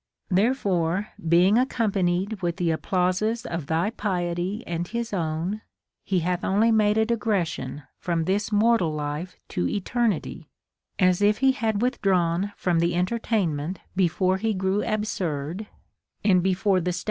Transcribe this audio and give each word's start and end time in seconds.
Therefore, 0.31 1.09
being 1.29 1.59
accompanied 1.59 2.31
Avith 2.39 2.55
the 2.55 2.71
applauses 2.71 3.45
of 3.45 3.67
thy 3.67 3.91
piety 3.91 4.63
and 4.65 4.87
his 4.87 5.13
own, 5.13 5.61
he 6.03 6.21
hath 6.21 6.43
only 6.43 6.71
made 6.71 6.97
a 6.97 7.05
digression 7.05 7.83
from 7.99 8.23
this 8.25 8.51
mortal 8.51 8.91
life 8.91 9.37
to 9.49 9.69
eternity, 9.69 10.49
as 10.97 11.21
if 11.21 11.37
he 11.37 11.51
had 11.51 11.83
withdrawn 11.83 12.51
from 12.57 12.79
the 12.79 12.95
entertainment 12.95 13.77
before 13.95 14.37
he 14.37 14.55
grew 14.55 14.81
absurd, 14.83 15.67
and 16.23 16.41
before 16.41 16.41
the 16.41 16.41
stag 16.41 16.41
336 16.41 16.41
CONSOLATION 16.41 16.41
TO 16.41 16.49
APOLLONIUS. 16.89 16.99